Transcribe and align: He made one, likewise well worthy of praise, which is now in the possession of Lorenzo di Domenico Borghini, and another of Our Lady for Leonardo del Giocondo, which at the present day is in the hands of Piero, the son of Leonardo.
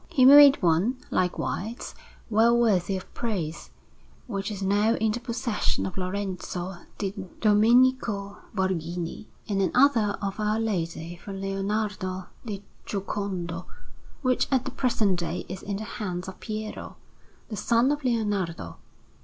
He 0.09 0.25
made 0.25 0.63
one, 0.63 0.97
likewise 1.11 1.93
well 2.27 2.57
worthy 2.57 2.97
of 2.97 3.13
praise, 3.13 3.69
which 4.25 4.49
is 4.49 4.63
now 4.63 4.95
in 4.95 5.11
the 5.11 5.19
possession 5.19 5.85
of 5.85 5.95
Lorenzo 5.95 6.77
di 6.97 7.13
Domenico 7.39 8.39
Borghini, 8.55 9.27
and 9.47 9.61
another 9.61 10.17
of 10.19 10.39
Our 10.39 10.59
Lady 10.59 11.17
for 11.23 11.33
Leonardo 11.33 12.29
del 12.43 12.61
Giocondo, 12.83 13.67
which 14.23 14.47
at 14.49 14.65
the 14.65 14.71
present 14.71 15.19
day 15.19 15.45
is 15.47 15.61
in 15.61 15.77
the 15.77 15.83
hands 15.83 16.27
of 16.27 16.39
Piero, 16.39 16.97
the 17.49 17.55
son 17.55 17.91
of 17.91 18.03
Leonardo. 18.03 18.77